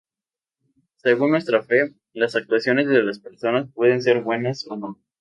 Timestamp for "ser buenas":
4.01-4.65